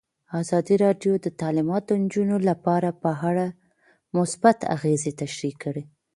ازادي 0.41 0.75
راډیو 0.85 1.13
د 1.19 1.27
تعلیمات 1.41 1.83
د 1.87 1.91
نجونو 2.03 2.35
لپاره 2.49 2.89
په 3.03 3.11
اړه 3.29 3.45
مثبت 4.15 4.57
اغېزې 4.75 5.11
تشریح 5.21 5.55
کړي. 5.63 5.83